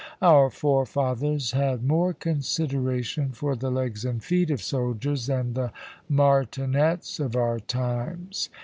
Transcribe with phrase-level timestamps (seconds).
[0.23, 5.71] Our fore fathers had more consideration for the legs and feet of soldiers than the
[6.09, 8.49] martinets of our times.